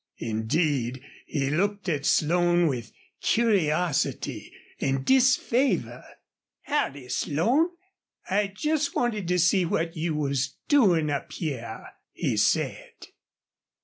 Indeed, 0.17 1.03
he 1.27 1.51
looked 1.51 1.87
at 1.87 2.07
Slone 2.07 2.65
with 2.65 2.91
curiosity 3.21 4.51
and 4.79 5.05
disfavor. 5.05 6.03
"Howdy, 6.63 7.07
Slone! 7.09 7.69
I 8.27 8.47
jest 8.47 8.95
wanted 8.95 9.27
to 9.27 9.37
see 9.37 9.63
what 9.63 9.95
you 9.95 10.15
was 10.15 10.57
doin' 10.67 11.11
up 11.11 11.31
hyar," 11.33 11.87
he 12.13 12.35
said. 12.35 12.95